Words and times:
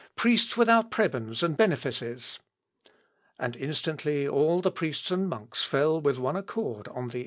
priests 0.15 0.57
without 0.57 0.89
prebends 0.89 1.43
and 1.43 1.55
benefices!" 1.55 2.39
And 3.37 3.55
instantly 3.55 4.27
all 4.27 4.59
the 4.59 4.71
priests 4.71 5.11
and 5.11 5.29
monks 5.29 5.63
fell 5.63 6.01
with 6.01 6.17
one 6.17 6.35
accord 6.35 6.87
on 6.87 6.93
the 6.93 6.99
impudent 7.09 7.13
laic. 7.13 7.19